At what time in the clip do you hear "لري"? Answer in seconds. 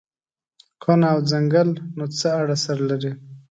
2.89-3.11